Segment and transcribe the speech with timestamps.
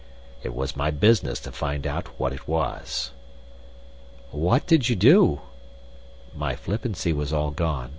[0.41, 3.11] It was my business to find out what it was."
[4.31, 5.41] "What did you do?"
[6.35, 7.89] My flippancy was all gone.